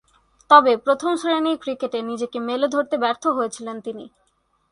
[0.49, 4.05] তবে, প্রথম-শ্রেণীর ক্রিকেটে নিজেকে মেলে ধরতে ব্যর্থ হয়েছিলেন তিনি।